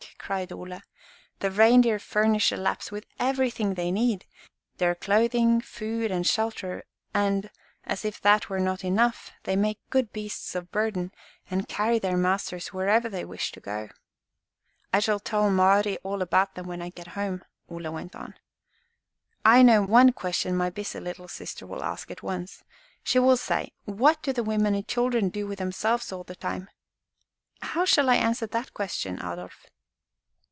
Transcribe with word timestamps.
cried 0.17 0.53
Ole. 0.53 0.79
"The 1.39 1.51
reindeer 1.51 1.99
furnish 1.99 2.51
the 2.51 2.55
Lapps 2.55 2.89
with 2.89 3.05
everything 3.19 3.73
they 3.73 3.91
need, 3.91 4.25
their 4.77 4.95
clothing, 4.95 5.59
food, 5.59 6.09
and 6.09 6.25
shelter; 6.25 6.85
and, 7.13 7.49
as 7.83 8.05
if 8.05 8.21
that 8.21 8.47
were 8.47 8.59
not 8.61 8.85
enough, 8.85 9.31
they 9.43 9.57
make 9.57 9.79
good 9.89 10.13
beasts 10.13 10.55
of 10.55 10.71
burden, 10.71 11.11
and 11.49 11.67
carry 11.67 11.99
their 11.99 12.15
masters 12.15 12.67
wherever 12.69 13.09
they 13.09 13.25
wish 13.25 13.51
to 13.51 13.59
go." 13.59 13.89
"I 14.93 14.99
shall 14.99 15.19
tell 15.19 15.49
Mari 15.49 15.97
all 15.97 16.21
about 16.21 16.55
them 16.55 16.65
when 16.65 16.81
I 16.81 16.91
get 16.91 17.07
home," 17.07 17.43
Ole 17.67 17.89
went 17.91 18.15
on. 18.15 18.35
"I 19.43 19.61
know 19.63 19.81
one 19.81 20.13
question 20.13 20.55
my 20.55 20.69
busy 20.69 21.01
little 21.01 21.27
sister 21.27 21.67
will 21.67 21.83
ask 21.83 22.09
at 22.09 22.23
once. 22.23 22.63
She 23.03 23.19
will 23.19 23.35
say, 23.35 23.73
'What 23.83 24.21
do 24.23 24.31
the 24.31 24.43
women 24.43 24.75
and 24.75 24.87
children 24.87 25.27
do 25.27 25.45
with 25.45 25.59
themselves 25.59 26.09
all 26.13 26.23
the 26.23 26.35
time?' 26.35 26.69
How 27.61 27.83
shall 27.83 28.09
I 28.09 28.15
answer 28.15 28.47
that 28.47 28.73
question, 28.73 29.15
Adolf?" 29.15 29.65